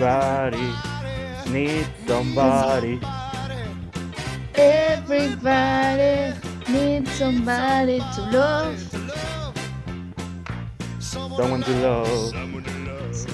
[0.00, 0.72] Everybody
[1.52, 3.00] needs somebody.
[4.54, 6.34] Everybody
[6.68, 8.80] needs somebody to love.
[11.36, 12.34] Someone to love.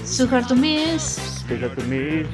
[0.06, 2.27] Sugar to miss, Sugar to me,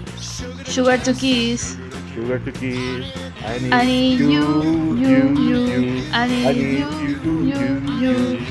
[0.67, 1.77] sugar to kiss.
[2.15, 3.07] sugar to kiss.
[3.45, 6.03] I need, I need you, you, you.
[6.13, 8.47] I I need need you, you, you, you.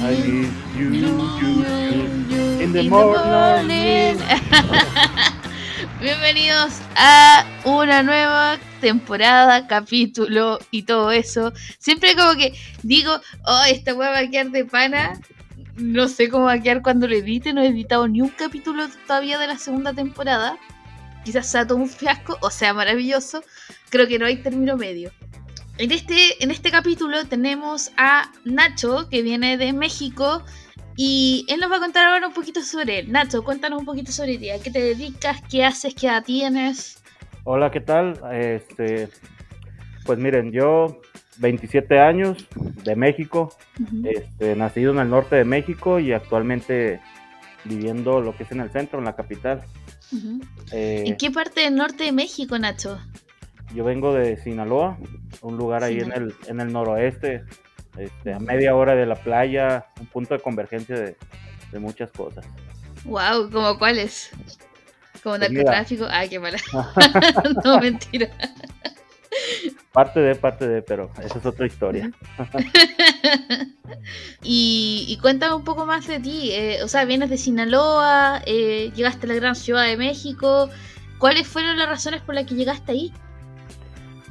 [0.00, 1.06] I need you, You,
[1.40, 2.08] you, you.
[2.30, 4.18] you, In the in morning.
[6.06, 11.52] Bienvenidos a una nueva temporada, capítulo y todo eso.
[11.78, 15.20] Siempre como que digo, oh, esta weá va a quedar de pana.
[15.74, 17.52] No sé cómo va a quedar cuando lo edite.
[17.52, 20.56] No he editado ni un capítulo todavía de la segunda temporada.
[21.24, 23.42] Quizás sea todo un fiasco o sea maravilloso.
[23.90, 25.10] Creo que no hay término medio.
[25.76, 30.44] En este, en este capítulo tenemos a Nacho, que viene de México,
[30.96, 33.12] y él nos va a contar ahora un poquito sobre él.
[33.12, 34.50] Nacho, cuéntanos un poquito sobre ti.
[34.50, 35.42] ¿A qué te dedicas?
[35.50, 35.94] ¿Qué haces?
[35.94, 37.02] ¿Qué edad tienes?
[37.44, 38.18] Hola, ¿qué tal?
[38.32, 39.08] Este,
[40.04, 41.00] pues miren, yo
[41.38, 42.46] 27 años
[42.82, 43.54] de México,
[44.04, 47.00] este, nacido en el norte de México y actualmente
[47.64, 49.62] viviendo lo que es en el centro, en la capital.
[50.72, 52.98] Eh, ¿En qué parte del norte de México, Nacho?
[53.74, 54.96] Yo vengo de Sinaloa,
[55.42, 57.44] un lugar ahí en el, en el noroeste,
[57.98, 61.16] este, a media hora de la playa, un punto de convergencia de,
[61.72, 62.46] de muchas cosas.
[63.04, 64.30] Wow, ¿como cuáles?
[65.22, 66.06] ¿Como Pues narcotráfico?
[66.10, 66.58] Ah, qué mala.
[67.64, 68.28] no, mentira.
[69.92, 72.10] Parte de, parte de, pero esa es otra historia.
[74.42, 76.50] y, y cuéntame un poco más de ti.
[76.52, 80.68] eh, o sea, vienes de Sinaloa, eh, llegaste a la gran ciudad de México.
[81.18, 83.12] ¿Cuáles fueron las razones por las que llegaste ahí?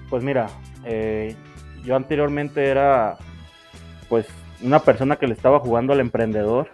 [0.10, 0.48] Pues mira,
[0.86, 1.36] eh,
[1.84, 3.18] yo anteriormente era
[4.10, 4.28] pues
[4.62, 6.70] una persona que le estaba jugando al emprendedor,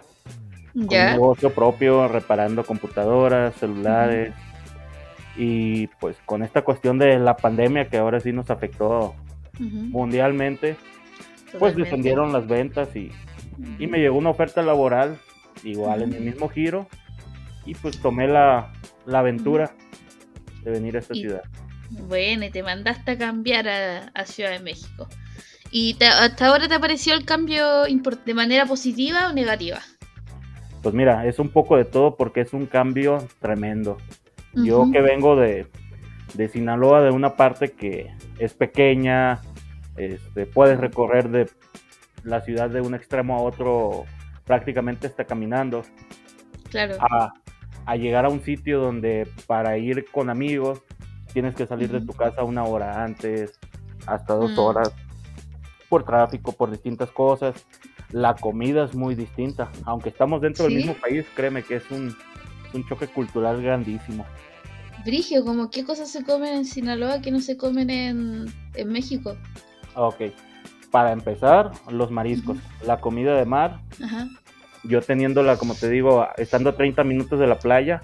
[0.72, 4.34] con un negocio propio, reparando computadoras, celulares.
[5.36, 9.14] Y pues con esta cuestión de la pandemia que ahora sí nos afectó
[9.58, 10.76] mundialmente,
[11.58, 13.10] pues descendieron las ventas y,
[13.78, 15.18] y me llegó una oferta laboral
[15.64, 16.88] igual en el mismo giro
[17.64, 18.72] y pues tomé la,
[19.06, 19.70] la aventura
[20.64, 21.42] de venir a esta Y- ciudad.
[22.08, 25.06] Bueno, y te mandaste a cambiar a, a Ciudad de México.
[25.72, 29.78] ¿Y te- hasta ahora te pareció el cambio de manera positiva o negativa?
[30.82, 33.96] Pues mira, es un poco de todo porque es un cambio tremendo.
[34.54, 35.66] Yo que vengo de,
[36.34, 39.40] de Sinaloa, de una parte que es pequeña,
[39.96, 41.48] este, puedes recorrer de
[42.24, 44.04] la ciudad de un extremo a otro
[44.44, 45.82] prácticamente hasta caminando,
[46.70, 46.96] Claro.
[47.00, 47.32] a,
[47.86, 50.82] a llegar a un sitio donde para ir con amigos
[51.32, 53.58] tienes que salir de tu casa una hora antes,
[54.06, 54.58] hasta dos Mm.
[54.58, 54.92] horas,
[55.92, 57.66] por tráfico, por distintas cosas.
[58.12, 60.72] La comida es muy distinta, aunque estamos dentro ¿Sí?
[60.72, 62.16] del mismo país, créeme que es un,
[62.72, 64.24] un choque cultural grandísimo.
[65.04, 69.36] Brigio, como qué cosas se comen en Sinaloa que no se comen en, en México.
[69.94, 70.32] Ok,
[70.90, 74.28] para empezar, los mariscos, la comida de mar, Ajá.
[74.84, 78.00] yo teniéndola, como te digo, estando a 30 minutos de la playa,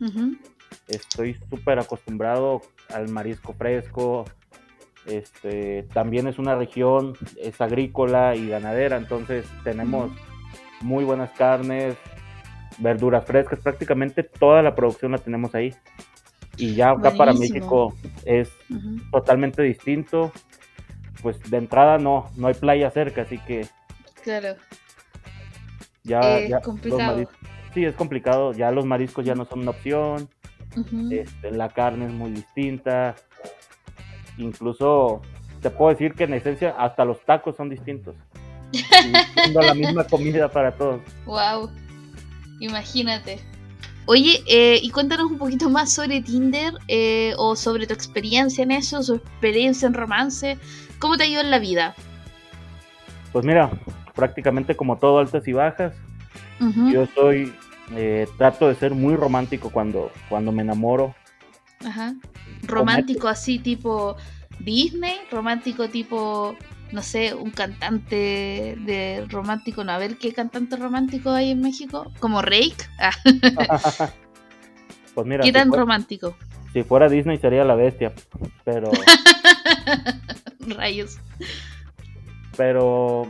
[0.00, 0.36] ujú,
[0.86, 2.62] estoy súper acostumbrado
[2.94, 4.26] al marisco fresco.
[5.06, 10.10] Este, también es una región, es agrícola y ganadera, entonces tenemos
[10.80, 11.96] muy buenas carnes,
[12.78, 15.74] verduras frescas, prácticamente toda la producción la tenemos ahí.
[16.58, 17.32] Y ya acá para.
[17.34, 17.94] México
[18.24, 18.50] es
[19.12, 20.32] totalmente distinto.
[21.22, 23.66] Pues de entrada no, no hay playa cerca, así que
[24.22, 24.56] Claro.
[26.04, 27.16] ya, los complicado.
[27.16, 27.28] maris-
[27.74, 30.28] sí, es complicado, ya los mariscos ya no son una opción.
[31.10, 33.14] Este, la carne es muy distinta.
[34.38, 35.22] Incluso
[35.62, 38.14] te puedo decir que en esencia hasta los tacos son distintos.
[39.34, 41.00] Siendo la misma comida para todos.
[41.24, 41.70] Wow.
[42.60, 43.40] Imagínate.
[44.06, 48.70] Oye, eh, y cuéntanos un poquito más sobre Tinder eh, o sobre tu experiencia en
[48.70, 50.58] eso, su experiencia en romance.
[51.00, 51.94] ¿Cómo te ha ido en la vida?
[53.32, 53.70] Pues mira,
[54.14, 55.92] prácticamente como todo altas y bajas.
[56.90, 57.52] Yo soy,
[57.94, 61.14] eh, trato de ser muy romántico cuando, cuando me enamoro.
[61.84, 62.14] Ajá.
[62.66, 64.16] Romántico así tipo
[64.60, 66.56] Disney, romántico tipo,
[66.92, 72.12] no sé, un cantante de romántico, no, a ver qué cantante romántico hay en México,
[72.20, 72.76] como Rake.
[72.98, 73.12] Ah,
[75.14, 76.36] Pues mira, ¿Qué si tan romántico?
[76.74, 78.12] si fuera Disney sería la bestia,
[78.64, 78.90] pero,
[80.60, 81.18] Rayos.
[82.54, 83.26] pero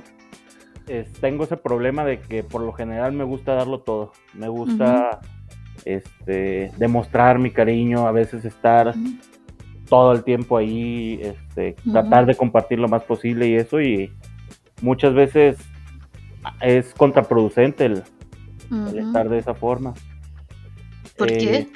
[1.21, 4.13] tengo ese problema de que por lo general me gusta darlo todo.
[4.35, 5.21] Me gusta
[5.87, 8.93] este, demostrar mi cariño, a veces estar
[9.89, 14.13] todo el tiempo ahí, este, tratar de compartir lo más posible y eso, y
[14.83, 15.57] muchas veces
[16.61, 18.03] es contraproducente el,
[18.99, 19.95] estar de esa forma.
[21.17, 21.69] ¿Por Eh, qué?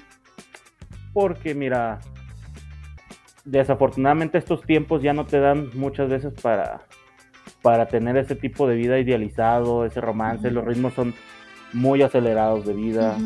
[1.12, 2.00] porque mira,
[3.44, 6.82] desafortunadamente estos tiempos ya no te dan muchas veces para,
[7.62, 11.14] para tener ese tipo de vida idealizado, ese romance, los ritmos son
[11.72, 13.16] muy acelerados de vida.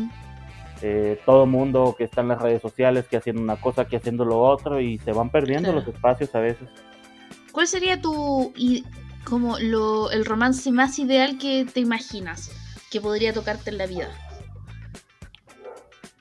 [0.81, 4.25] Eh, todo mundo que está en las redes sociales, que haciendo una cosa, que haciendo
[4.25, 6.67] lo otro, y se van perdiendo los espacios a veces.
[7.51, 8.53] ¿Cuál sería tu
[9.23, 12.51] como lo, el romance más ideal que te imaginas
[12.91, 14.09] que podría tocarte en la vida?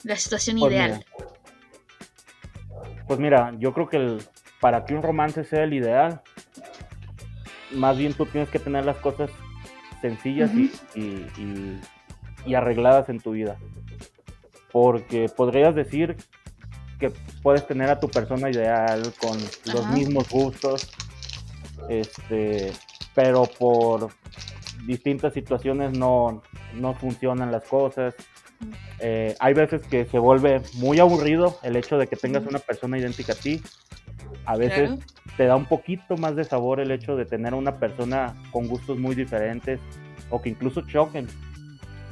[0.04, 1.04] La situación Pues ideal.
[3.06, 4.22] Pues mira, yo creo que el-
[4.60, 6.22] para que un romance sea el ideal,
[7.72, 9.30] más bien tú tienes que tener las cosas
[10.00, 11.00] sencillas y- y,
[11.36, 11.80] y-
[12.46, 13.56] y arregladas en tu vida.
[14.74, 16.16] Porque podrías decir
[16.98, 17.12] que
[17.44, 19.38] puedes tener a tu persona ideal con
[19.72, 19.94] los Ajá.
[19.94, 20.90] mismos gustos,
[21.88, 22.72] este,
[23.14, 24.08] pero por
[24.84, 26.42] distintas situaciones no,
[26.74, 28.16] no funcionan las cosas.
[28.98, 32.98] Eh, hay veces que se vuelve muy aburrido el hecho de que tengas una persona
[32.98, 33.62] idéntica a ti.
[34.44, 35.02] A veces Claro.
[35.36, 38.98] te da un poquito más de sabor el hecho de tener una persona con gustos
[38.98, 39.78] muy diferentes
[40.30, 41.28] o que incluso choquen.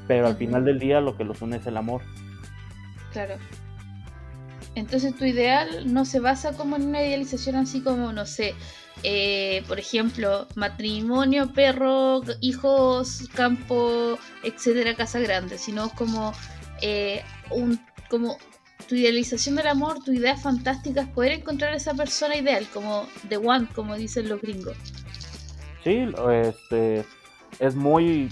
[0.06, 2.02] Pero al final del día lo que los une es el amor.
[3.12, 3.36] Claro.
[4.74, 8.54] Entonces tu ideal no se basa como en una idealización así como, no sé,
[9.02, 16.32] eh, por ejemplo, matrimonio, perro, hijos, campo, etcétera, casa grande, sino como
[16.80, 18.36] eh, un como
[18.88, 23.38] tu idealización del amor, tu idea fantástica es poder encontrar esa persona ideal, como the
[23.38, 24.76] one, como dicen los gringos.
[25.82, 27.04] Sí, este,
[27.58, 28.28] es muy,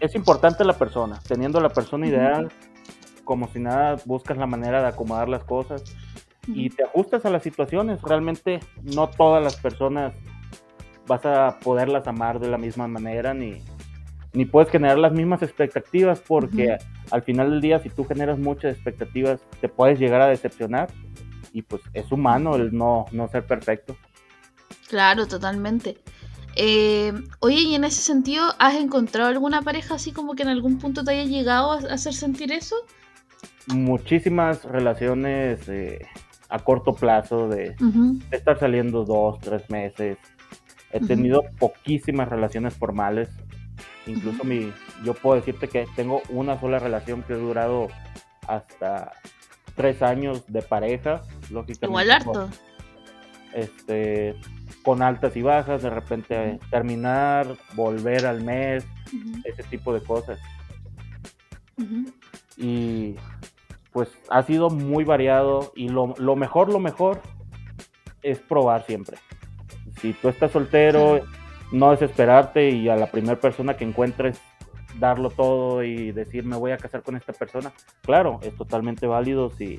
[0.00, 1.20] es importante la persona.
[1.28, 2.50] Teniendo la persona ideal,
[3.24, 5.84] como si nada, buscas la manera de acomodar las cosas
[6.46, 8.02] y te ajustas a las situaciones.
[8.02, 10.14] Realmente no todas las personas
[11.06, 13.62] vas a poderlas amar de la misma manera ni,
[14.32, 16.78] ni puedes generar las mismas expectativas porque
[17.10, 20.90] al final del día si tú generas muchas expectativas te puedes llegar a decepcionar
[21.52, 23.96] y pues es humano el no, no ser perfecto.
[24.88, 25.98] Claro, totalmente.
[26.54, 30.78] Eh, oye, y en ese sentido, ¿has encontrado alguna pareja así como que en algún
[30.78, 32.76] punto te haya llegado a hacer sentir eso?
[33.68, 36.06] Muchísimas relaciones eh,
[36.48, 37.74] a corto plazo de,
[38.30, 40.18] estar saliendo dos, tres meses.
[40.92, 43.30] He tenido poquísimas relaciones formales.
[44.06, 44.72] Incluso mi,
[45.04, 47.88] yo puedo decirte que tengo una sola relación que ha durado
[48.46, 49.12] hasta
[49.74, 51.22] tres años de pareja.
[51.50, 52.50] Lógicamente, Igual harto.
[53.54, 54.36] este,
[54.82, 58.84] con altas y bajas, de repente terminar, volver al mes,
[59.44, 60.38] ese tipo de cosas.
[62.56, 63.16] Y
[63.92, 67.20] pues ha sido muy variado y lo, lo mejor, lo mejor
[68.22, 69.18] es probar siempre.
[70.00, 71.22] Si tú estás soltero,
[71.72, 74.40] no desesperarte y a la primera persona que encuentres
[74.98, 77.72] darlo todo y decir me voy a casar con esta persona.
[78.02, 79.78] Claro, es totalmente válido si,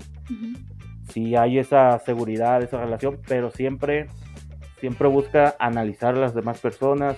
[1.09, 4.07] si hay esa seguridad, esa relación, pero siempre,
[4.79, 7.17] siempre busca analizar a las demás personas,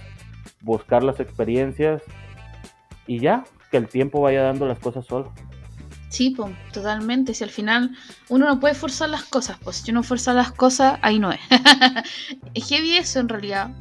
[0.62, 2.02] buscar las experiencias
[3.08, 3.44] y ya,
[3.76, 5.34] que el tiempo vaya dando las cosas solo.
[6.08, 7.34] Sí, po, totalmente.
[7.34, 7.92] Si al final
[8.30, 11.42] uno no puede forzar las cosas, pues si uno fuerza las cosas, ahí no es.
[12.54, 13.72] es heavy eso en realidad.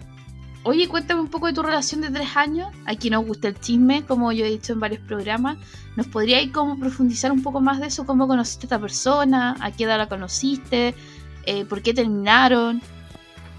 [0.64, 2.68] Oye, cuéntame un poco de tu relación de tres años.
[2.86, 5.58] Aquí nos gusta el chisme, como yo he dicho en varios programas.
[5.94, 8.04] ¿Nos podría ir como profundizar un poco más de eso?
[8.04, 9.54] ¿Cómo conociste a esta persona?
[9.60, 10.94] ¿A qué edad la conociste?
[11.46, 12.82] Eh, ¿Por qué terminaron?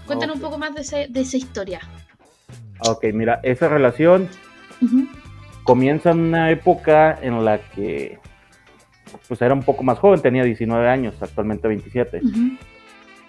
[0.04, 1.80] Cuéntanos un poco más de, ese- de esa historia.
[2.80, 4.28] Ok, mira, esa relación
[5.66, 8.18] comienza en una época en la que
[9.28, 12.20] pues era un poco más joven, tenía 19 años, actualmente 27.
[12.22, 12.56] ujú,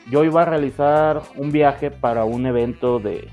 [0.10, 3.28] Yo iba a realizar un viaje para un evento de,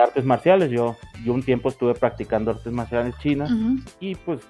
[0.00, 0.70] artes marciales.
[0.70, 3.78] Yo, yo un tiempo estuve practicando artes marciales chinas ujú.
[4.00, 4.40] y pues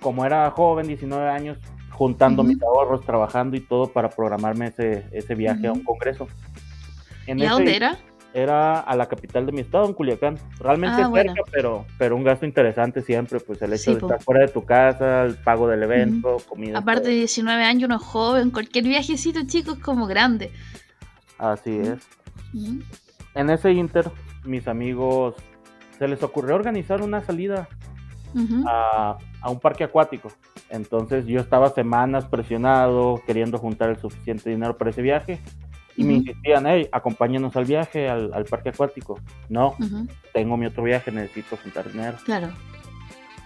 [0.00, 1.58] como era joven, 19 años,
[1.90, 6.26] juntando mis ahorros, trabajando y todo para programarme ese, ese viaje a un congreso.
[7.26, 7.96] En ¿Y a dónde era?
[8.34, 10.38] Era a la capital de mi estado, en Culiacán.
[10.58, 11.34] Realmente Ah, bueno.
[11.34, 14.06] cerca, pero, pero un gasto interesante siempre, pues el hecho Sí, de po.
[14.06, 16.78] estar fuera de tu casa, el pago del evento, comida.
[16.78, 17.18] Aparte de todo.
[17.18, 20.50] 19 años, uno es joven, cualquier viajecito, chico, es como grande.
[21.38, 21.98] Así es.
[23.34, 24.10] En ese inter,
[24.44, 25.34] mis amigos
[25.98, 27.68] se les ocurrió organizar una salida
[28.66, 30.30] a, a un parque acuático.
[30.70, 35.38] Entonces yo estaba semanas presionado, queriendo juntar el suficiente dinero para ese viaje.
[35.96, 39.20] Y me insistían, hey, acompáñanos al viaje, al, al parque acuático.
[39.48, 39.76] No,
[40.32, 42.16] tengo mi otro viaje, necesito juntar dinero.
[42.24, 42.50] Claro.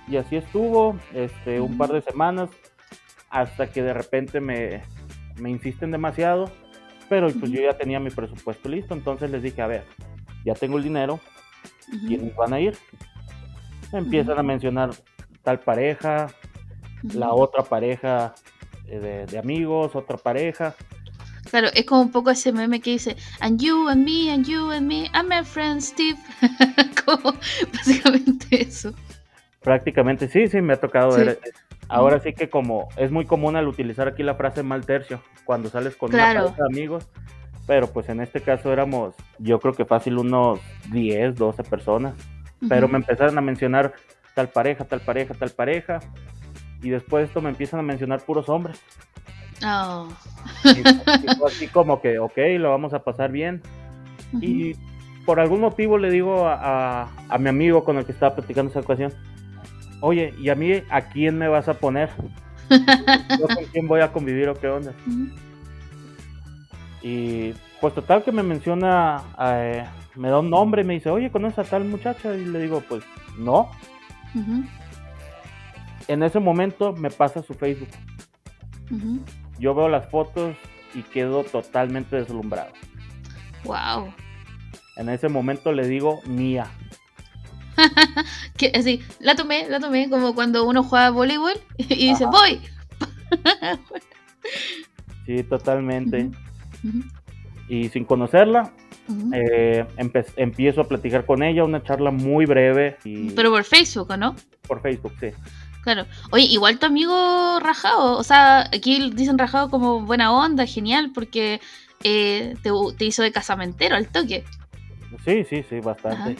[0.08, 2.50] Y así estuvo, este, un par de semanas,
[3.30, 4.82] hasta que de repente me,
[5.36, 6.50] me insisten demasiado.
[7.08, 9.84] Pero pues yo ya tenía mi presupuesto listo, entonces les dije, a ver,
[10.44, 11.20] ya tengo el dinero,
[12.06, 12.76] ¿quiénes van a ir?
[13.92, 14.90] Empiezan a mencionar
[15.42, 16.26] tal pareja,
[17.14, 18.34] la otra pareja
[18.86, 20.74] de, de amigos, otra pareja.
[21.50, 24.70] Claro, es como un poco ese meme que dice, and you and me, and you
[24.70, 26.18] and me, I'm my friend Steve.
[27.04, 27.34] como
[27.72, 28.92] básicamente eso.
[29.62, 31.24] Prácticamente sí, sí, me ha tocado Sí.
[31.24, 31.40] ver.
[31.88, 35.68] Ahora sí que como es muy común al utilizar aquí la frase mal tercio, cuando
[35.70, 36.48] sales con Claro.
[36.48, 37.06] una de amigos,
[37.66, 40.60] pero pues en este caso éramos, yo creo que fácil unos
[40.90, 42.14] 10, 12 personas,
[42.68, 42.92] pero Ujú.
[42.92, 43.94] me empezaron a mencionar
[44.34, 46.00] tal pareja, tal pareja, tal pareja,
[46.82, 48.80] y después de esto me empiezan a mencionar puros hombres.
[49.64, 50.08] Oh.
[50.74, 53.62] Y, así como que, ok, lo vamos a pasar bien.
[54.40, 54.74] Y
[55.24, 58.70] por algún motivo le digo a, a- a mi amigo con el que estaba platicando
[58.70, 59.12] esa ocasión,
[60.00, 62.10] oye, ¿y a mí a quién me vas a poner?
[62.70, 64.92] ¿Yo con quién voy a convivir o qué onda?
[67.02, 69.84] Y pues total que me menciona, eh,
[70.16, 72.34] me da un nombre y me dice, oye, ¿conoces a tal muchacha?
[72.34, 73.04] Y le digo, pues
[73.38, 73.70] no.
[76.08, 77.88] En ese momento me pasa su Facebook.
[79.58, 80.54] Yo veo las fotos
[80.94, 82.70] y quedo totalmente deslumbrado.
[83.64, 84.12] Wow.
[84.96, 86.66] En ese momento le digo mía.
[88.56, 92.30] Que, así, la tomé, la tomé, como cuando uno juega voleibol y dice, Ajá.
[92.30, 92.60] voy.
[95.26, 96.30] Sí, totalmente.
[97.68, 98.72] Y sin conocerla,
[99.34, 99.84] eh,
[100.36, 104.34] empiezo a platicar con ella, una charla muy breve y Pero por Facebook, ¿o no?
[104.66, 105.28] por Facebook, sí.
[105.86, 106.04] Claro.
[106.32, 111.60] Oye, igual tu amigo rajado, o sea, aquí dicen rajado como buena onda, genial, porque
[112.02, 114.42] eh, te, te hizo de casamentero al toque.
[115.24, 116.34] Sí, sí, sí, bastante.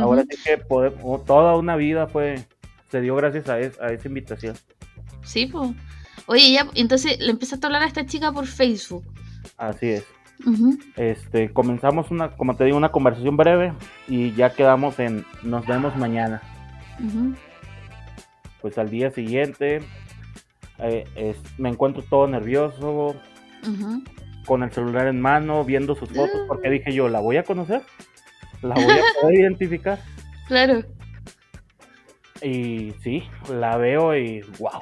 [0.00, 2.48] Ahora sí que pode- o- toda una vida fue,
[2.90, 4.56] se dio gracias a, es- a esa invitación.
[5.22, 5.70] Sí, pues.
[6.26, 9.04] Oye, ya, entonces le empezaste a hablar a esta chica por Facebook.
[9.56, 10.04] Así es.
[10.96, 13.72] Este, comenzamos una, como te digo, una conversación breve
[14.08, 16.42] y ya quedamos en nos vemos mañana.
[16.98, 17.34] Ujú.
[18.60, 19.80] Pues al día siguiente
[20.78, 23.14] eh, es- me encuentro todo nervioso,
[24.46, 27.82] con el celular en mano, viendo sus fotos, porque dije yo, ¿la voy a conocer?
[28.62, 29.98] ¿La voy a poder identificar?
[30.46, 30.82] Claro.
[32.42, 34.80] Y sí, la veo y wow.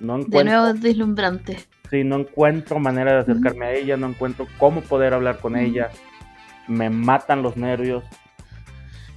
[0.00, 1.58] No De encuentro, nuevo deslumbrante.
[1.90, 5.90] sí, no encuentro manera de acercarme a ella, no encuentro cómo poder hablar con ella.
[6.68, 8.04] Me matan los nervios.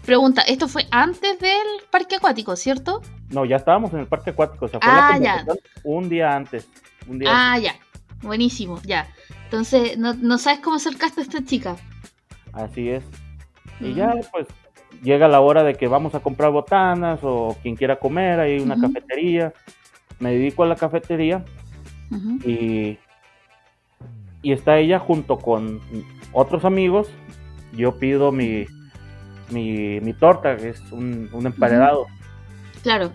[0.08, 3.02] Pregunta, esto fue antes del parque acuático, ¿cierto?
[3.30, 5.46] No, ya estábamos en el parque acuático, o sea, fue Ah, la ya.
[5.84, 6.66] un día antes.
[7.10, 7.76] Un día Ah, ya.
[8.22, 9.06] Buenísimo, ya.
[9.44, 11.76] Entonces, no, no sabes cómo acercaste a esta chica.
[12.54, 13.04] Así es.
[13.82, 14.48] Y ya, pues,
[15.04, 18.80] llega la hora de que vamos a comprar botanas o quien quiera comer, hay una
[18.80, 19.54] cafetería.
[20.20, 21.44] Me dedico a la cafetería
[22.46, 22.98] y,
[24.42, 25.82] y está ella junto con
[26.32, 27.10] otros amigos.
[27.74, 28.66] Yo pido mi,
[29.50, 32.08] mi, mi torta, que es un, un emparedado,
[32.84, 33.12] Claro.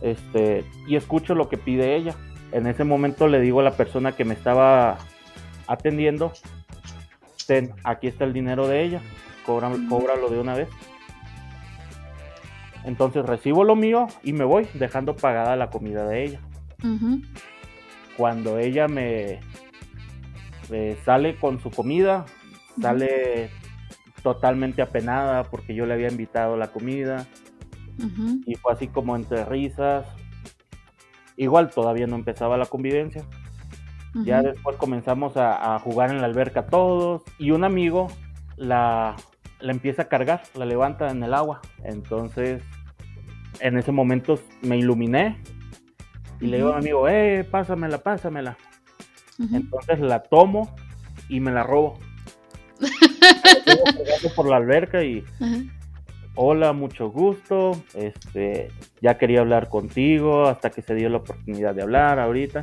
[0.00, 2.14] este, y escucho lo que pide ella.
[2.52, 4.98] En ese momento le digo a la persona que me estaba
[5.66, 6.32] atendiendo,
[7.46, 9.00] ten, aquí está el dinero de ella,
[9.46, 10.68] cóbralo de una vez.
[12.84, 16.40] Entonces recibo lo mío y me voy, dejando pagada la comida de ella.
[18.16, 19.40] Cuando ella me,
[20.68, 22.26] me sale con su comida,
[22.80, 23.50] sale
[24.22, 27.26] totalmente apenada porque yo le había invitado la comida
[27.98, 28.40] Ujú.
[28.46, 30.06] y fue así como entre risas.
[31.36, 33.24] Igual todavía no empezaba la convivencia.
[34.24, 34.48] Ya Ujú.
[34.48, 38.08] después comenzamos a, a jugar en la alberca todos y un amigo
[38.56, 39.16] la,
[39.60, 41.60] la empieza a cargar, la levanta en el agua.
[41.84, 42.62] Entonces,
[43.60, 45.38] en ese momento me iluminé
[46.40, 48.56] y le digo a mi amigo, eh, pásamela, pásamela.
[49.52, 50.74] Entonces la tomo
[51.28, 51.98] y me la robo.
[53.78, 55.56] Cargando por la alberca y Ajá.
[56.34, 57.72] hola, mucho gusto.
[57.94, 58.68] Este,
[59.00, 62.62] ya quería hablar contigo hasta que se dio la oportunidad de hablar ahorita.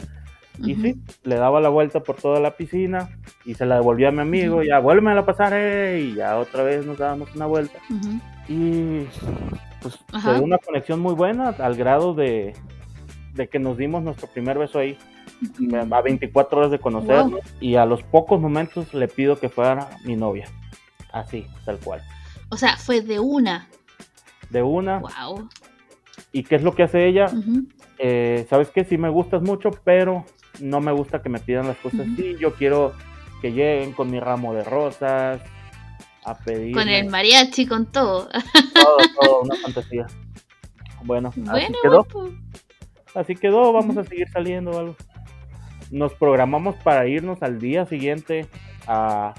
[0.57, 0.81] Y Ujú.
[0.81, 3.09] sí, le daba la vuelta por toda la piscina
[3.45, 4.61] y se la devolvió a mi amigo.
[4.61, 7.79] Ya, vuélveme a pasar, eh", y ya otra vez nos dábamos una vuelta.
[8.49, 9.05] Y
[9.81, 10.31] pues Ajá.
[10.31, 12.53] se dio una conexión muy buena al grado de,
[13.35, 14.97] de que nos dimos nuestro primer beso ahí
[15.91, 20.15] a 24 horas de conocernos y a los pocos momentos le pido que fuera mi
[20.15, 20.45] novia.
[21.11, 22.01] Así, tal cual.
[22.49, 23.67] O sea, fue de una.
[24.49, 24.99] De una.
[24.99, 25.49] Wow.
[26.31, 27.27] ¿Y qué es lo que hace ella?
[27.97, 30.25] Eh, Sabes que sí me gustas mucho, pero
[30.59, 32.35] no me gusta que me pidan las cosas así.
[32.39, 32.93] Yo quiero
[33.41, 35.41] que lleguen con mi ramo de rosas
[36.23, 36.73] a pedir.
[36.73, 38.27] Con el mariachi, con todo.
[38.73, 40.07] todo, todo, una fantasía.
[41.03, 42.03] Bueno, así quedó.
[42.03, 42.33] pues,
[43.15, 44.95] Así quedó, vamos a seguir saliendo o algo.
[45.89, 48.47] Nos programamos para irnos al día siguiente
[48.87, 49.33] a.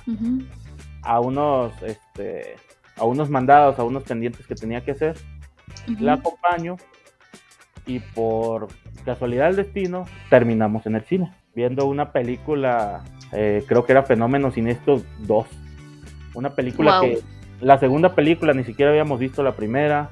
[1.03, 2.57] a unos este
[2.97, 5.17] a unos mandados, a unos pendientes que tenía que hacer.
[5.99, 6.77] La acompaño
[7.87, 8.69] y por
[9.05, 13.03] casualidad del destino, terminamos en el cine, viendo una película,
[13.33, 15.47] eh, creo que era Fenómeno Siniestro 2.
[16.35, 17.03] Una película Wow.
[17.03, 17.19] que,
[17.61, 20.11] la segunda película ni siquiera habíamos visto la primera,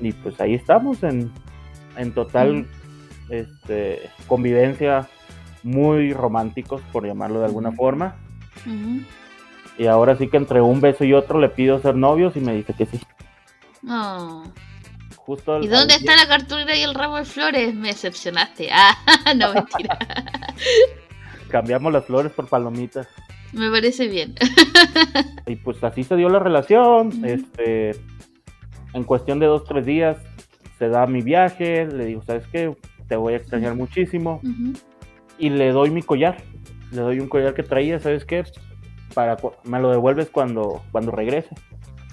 [0.00, 1.32] y pues ahí estamos en,
[1.96, 2.66] en total
[3.30, 5.08] este, convivencia,
[5.62, 8.16] muy románticos, por llamarlo de alguna forma.
[9.78, 12.54] Y ahora sí que entre un beso y otro le pido ser novios y me
[12.54, 13.00] dice que sí.
[13.88, 14.44] Oh.
[15.16, 17.74] Justo al- ¿Y dónde está día- la cartulina y el ramo de flores?
[17.74, 18.68] Me decepcionaste.
[18.72, 18.94] Ah,
[19.36, 19.98] no, mentira.
[21.48, 23.06] Cambiamos las flores por palomitas.
[23.52, 24.34] Me parece bien.
[25.46, 27.24] Y pues así se dio la relación.
[27.24, 27.90] Este,
[28.94, 30.16] en cuestión de dos, tres días
[30.78, 31.84] se da mi viaje.
[31.86, 32.74] Le digo, ¿sabes qué?
[33.08, 34.40] Te voy a extrañar muchísimo.
[35.38, 36.36] Y le doy mi collar.
[36.92, 38.44] Le doy un collar que traía, ¿sabes qué?
[39.14, 41.50] Para, me lo devuelves cuando, cuando regrese.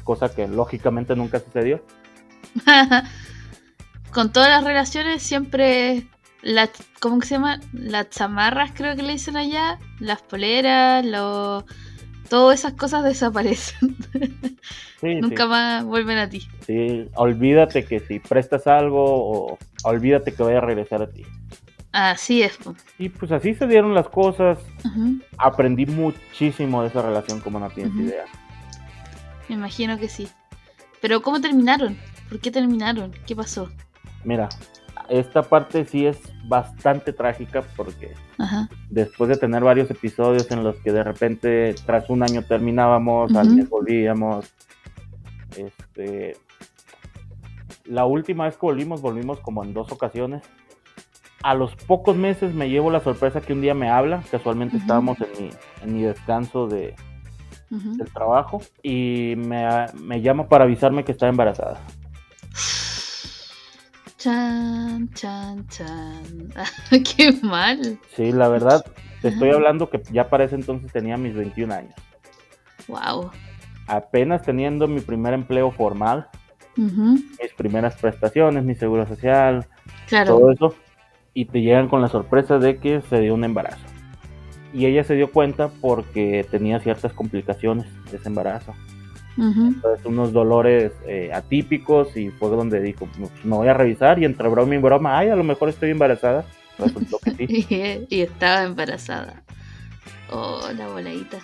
[0.04, 1.82] Cosa que lógicamente nunca sucedió.
[4.12, 6.08] Con todas las relaciones siempre
[6.42, 7.60] la ¿cómo que se llama?
[7.74, 11.66] Las chamarras creo que le dicen allá, las poleras, lo
[12.30, 13.96] todas esas cosas desaparecen.
[15.02, 16.48] Sí, Nunca sí, más vuelven a ti.
[16.66, 17.08] sí.
[17.16, 21.26] Olvídate que si prestas algo o olvídate que vaya a regresar a ti.
[21.92, 22.58] Así es.
[22.98, 24.60] Y pues así se dieron las cosas.
[25.38, 28.26] Aprendí muchísimo de esa relación, como no tienes idea.
[29.48, 30.28] Me imagino que sí.
[31.02, 31.98] Pero ¿cómo terminaron?
[32.30, 33.12] ¿Por qué terminaron?
[33.26, 33.70] ¿Qué pasó?
[34.24, 34.50] Mira,
[35.10, 38.70] esta parte sí es bastante trágica porque Ajá.
[38.90, 43.48] después de tener varios episodios en los que de repente tras un año terminábamos, al
[43.48, 43.56] Ujú.
[43.56, 44.54] mes volvíamos.
[45.58, 46.38] Este,
[47.86, 50.44] la última vez que volvimos, volvimos como en dos ocasiones.
[51.42, 55.18] A los pocos meses me llevo la sorpresa que un día me habla, casualmente estábamos
[55.22, 55.50] en mi,
[55.82, 56.96] en mi descanso de,
[57.72, 57.96] ujú.
[57.96, 61.80] del trabajo y me, me llama para avisarme que está embarazada.
[64.18, 66.52] Chan, chan, chan.
[67.16, 67.98] Qué mal.
[68.18, 68.84] Sí, la verdad,
[69.22, 71.96] te estoy hablando que ya para ese entonces tenía mis 21 años.
[72.90, 73.32] Wow.
[73.88, 76.28] Apenas teniendo mi primer empleo formal,
[76.76, 79.66] mis primeras prestaciones, mi seguro social,
[80.08, 80.38] Claro.
[80.38, 80.76] todo eso,
[81.40, 83.86] y te llegan con la sorpresa de que se dio un embarazo.
[84.74, 88.74] Y ella se dio cuenta porque tenía ciertas complicaciones de ese embarazo.
[89.38, 89.68] Ujú.
[89.68, 94.26] Entonces, unos dolores eh, atípicos y fue donde dijo, "Pues, me voy a revisar y
[94.26, 96.44] entre broma y broma, ay, a lo mejor estoy embarazada.
[96.78, 97.66] Resultó que sí.
[98.10, 99.42] Y, y estaba embarazada.
[100.34, 101.38] Oh, la voladita.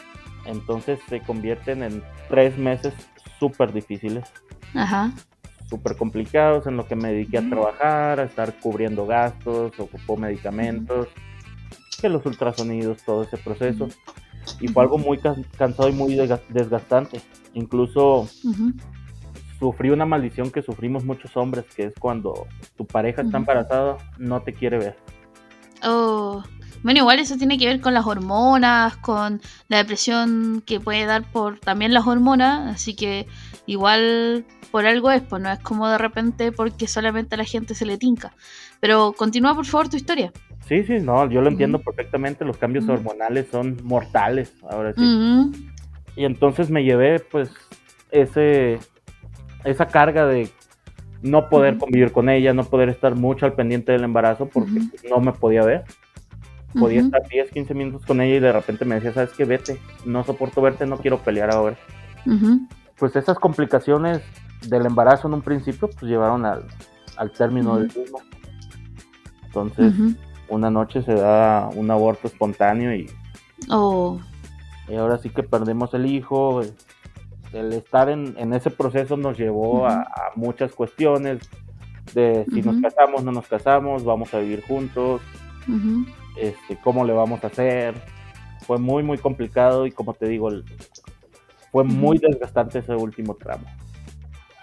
[0.45, 2.93] Entonces se convierten en tres meses
[3.39, 4.25] súper difíciles,
[4.73, 5.13] Ajá.
[5.69, 11.08] Súper complicados, en lo que me dediqué a trabajar, a estar cubriendo gastos, ocupó medicamentos,
[11.99, 13.88] que los ultrasonidos, todo ese proceso.
[14.60, 17.19] Y fue algo muy can- cansado y muy desga- desgastante.
[17.56, 18.73] Incluso Ujú.
[19.60, 22.45] sufrí una maldición que sufrimos muchos hombres, que es cuando
[22.78, 24.97] tu pareja está embarazada, no te quiere ver.
[25.84, 26.43] Oh.
[26.84, 31.23] Bueno, igual eso tiene que ver con las hormonas, con la depresión que puede dar
[31.23, 33.25] por también las hormonas, así que
[33.65, 37.75] igual por algo es, pues no es como de repente porque solamente a la gente
[37.75, 38.34] se le tinca.
[38.80, 40.32] Pero continúa por favor tu historia.
[40.67, 45.51] Sí, sí, no, yo lo entiendo perfectamente, los cambios hormonales son mortales, ahora sí.
[46.15, 47.51] Y entonces me llevé pues
[48.12, 48.80] ese
[49.63, 50.49] esa carga de
[51.21, 55.19] no poder convivir con ella, no poder estar mucho al pendiente del embarazo porque no
[55.19, 55.84] me podía ver.
[56.78, 59.45] Podía estar 10, 15 minutos con ella y de repente me decía, ¿sabes qué?
[59.45, 61.78] Vete, no soporto verte, no quiero pelear ahora.
[62.99, 64.21] Pues esas complicaciones
[64.67, 66.65] del embarazo en un principio pues llevaron al,
[67.17, 68.19] al término del mismo.
[69.45, 69.93] Entonces
[70.47, 73.10] una noche se da un aborto espontáneo y
[73.69, 74.19] Oh.
[74.88, 76.62] Y ahora sí que perdemos el hijo.
[77.53, 81.39] El estar en, en ese proceso nos llevó a, a muchas cuestiones
[82.13, 85.21] de si nos casamos, no nos casamos, vamos a vivir juntos,
[86.38, 87.95] este, cómo le vamos a hacer.
[88.67, 90.65] Fue muy, muy complicado y como te digo, el-
[91.76, 93.66] fue muy desgastante ese último tramo.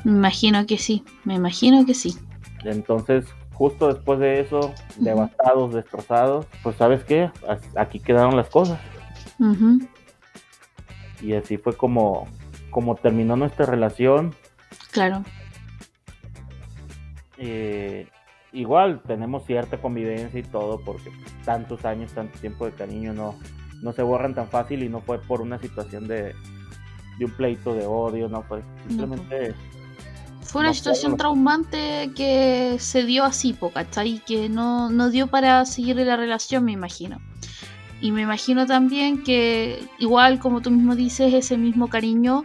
[0.02, 2.16] Me imagino que sí, me imagino que sí.
[2.64, 7.30] Entonces, justo después de eso, devastados, destrozados, pues sabes qué,
[7.76, 8.80] aquí quedaron las cosas.
[11.20, 12.26] Y así fue como,
[12.70, 14.34] como terminó nuestra relación.
[14.90, 15.22] Claro.
[17.36, 18.08] Eh,
[18.54, 21.10] igual tenemos cierta convivencia y todo porque
[21.44, 23.34] tantos años, tanto tiempo de cariño no,
[23.82, 26.34] no se borran tan fácil y no fue por una situación de,
[27.22, 29.54] de un pleito de odio, no fue simplemente
[30.42, 34.20] Fue una No, situación traumante que se dio así, po, ¿cachai?
[34.26, 37.20] Que no, no dio para seguir la relación, me imagino.
[38.00, 42.44] Y me imagino también que, igual como tú mismo dices, ese mismo cariño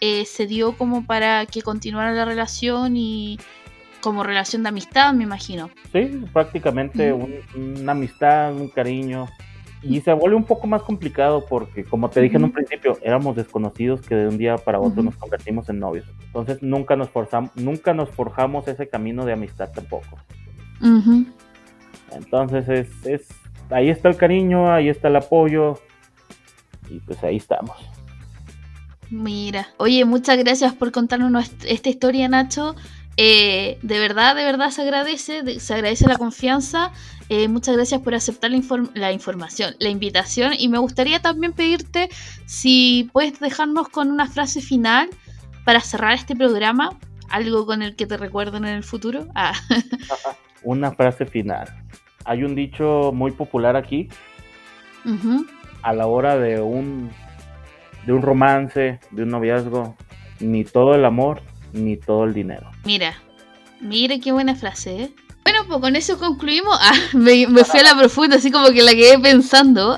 [0.00, 3.38] eh, se dio como para que continuara la relación y
[4.00, 5.70] como relación de amistad, me imagino.
[5.92, 9.28] Sí, prácticamente una amistad, un cariño.
[9.82, 13.36] Y se vuelve un poco más complicado porque, como te dije en un principio, éramos
[13.36, 16.06] desconocidos que de un día para otro nos convertimos en novios.
[16.26, 20.18] Entonces nunca nos forzamos, nunca nos forjamos ese camino de amistad tampoco.
[22.12, 23.28] Entonces es, es,
[23.70, 25.78] ahí está el cariño, ahí está el apoyo
[26.88, 27.76] y pues ahí estamos.
[29.10, 32.74] Mira, oye, muchas gracias por contarnos esta historia, Nacho.
[33.16, 36.92] Eh, de verdad, de verdad se agradece, se agradece la confianza.
[37.28, 38.60] Eh, muchas gracias por aceptar la,
[38.94, 40.52] la, información, la invitación.
[40.56, 42.08] Y me gustaría también pedirte
[42.46, 45.08] si puedes dejarnos con una frase final
[45.64, 46.90] para cerrar este programa,
[47.30, 49.26] algo con el que te recuerden en el futuro.
[49.34, 49.54] Ah.
[50.62, 51.68] una frase final.
[52.24, 54.08] Hay un dicho muy popular aquí.
[55.82, 57.10] A la hora de un
[58.06, 59.96] de un romance, de un noviazgo,
[60.40, 61.42] ni todo el amor,
[61.76, 62.70] ni todo el dinero.
[62.84, 63.14] Mira,
[63.80, 65.10] mira qué buena frase, ¿eh?
[65.46, 66.76] Bueno, pues con eso concluimos.
[66.80, 69.96] Ah, me, fui a la profunda, así como que la quedé pensando.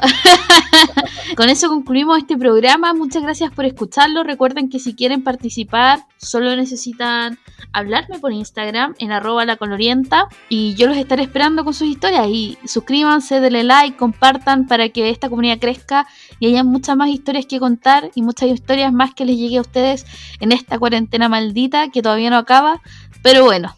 [1.38, 2.92] con eso concluimos este programa.
[2.92, 4.24] Muchas gracias por escucharlo.
[4.24, 7.38] Recuerden que si quieren participar, solo necesitan
[7.72, 12.26] hablarme por Instagram en arroba la colorienta y yo los estaré esperando con sus historias.
[12.28, 16.06] Y suscríbanse, denle like, compartan para que esta comunidad crezca
[16.40, 19.62] y haya muchas más historias que contar y muchas historias más que les llegue a
[19.62, 20.04] ustedes
[20.40, 22.82] en esta cuarentena maldita que todavía no acaba.
[23.22, 23.77] Pero bueno,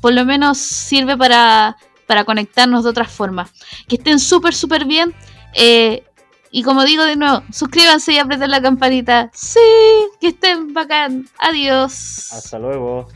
[0.00, 1.76] por lo menos sirve para,
[2.06, 3.48] para conectarnos de otra forma.
[3.88, 5.14] Que estén súper, súper bien.
[5.54, 6.04] Eh,
[6.50, 9.30] y como digo de nuevo, suscríbanse y aprieten la campanita.
[9.34, 9.60] Sí,
[10.20, 11.28] que estén bacán.
[11.38, 12.32] Adiós.
[12.32, 13.08] Hasta luego.